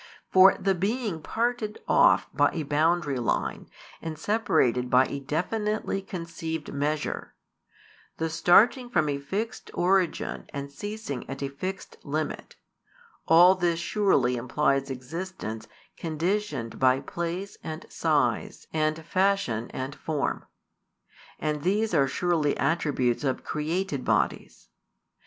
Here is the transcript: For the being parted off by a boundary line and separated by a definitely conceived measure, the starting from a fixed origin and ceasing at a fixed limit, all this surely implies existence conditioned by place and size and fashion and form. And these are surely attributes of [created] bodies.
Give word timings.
For 0.31 0.57
the 0.59 0.73
being 0.73 1.21
parted 1.21 1.77
off 1.87 2.27
by 2.33 2.49
a 2.53 2.63
boundary 2.63 3.19
line 3.19 3.69
and 4.01 4.17
separated 4.17 4.89
by 4.89 5.05
a 5.05 5.19
definitely 5.19 6.01
conceived 6.01 6.73
measure, 6.73 7.35
the 8.17 8.27
starting 8.27 8.89
from 8.89 9.07
a 9.07 9.19
fixed 9.19 9.69
origin 9.75 10.47
and 10.49 10.71
ceasing 10.71 11.29
at 11.29 11.43
a 11.43 11.49
fixed 11.49 11.97
limit, 12.03 12.55
all 13.27 13.53
this 13.53 13.79
surely 13.79 14.37
implies 14.37 14.89
existence 14.89 15.67
conditioned 15.95 16.79
by 16.79 16.99
place 16.99 17.59
and 17.63 17.85
size 17.87 18.65
and 18.73 19.05
fashion 19.05 19.69
and 19.69 19.93
form. 19.93 20.45
And 21.37 21.61
these 21.61 21.93
are 21.93 22.07
surely 22.07 22.57
attributes 22.57 23.23
of 23.23 23.43
[created] 23.43 24.03
bodies. 24.03 24.67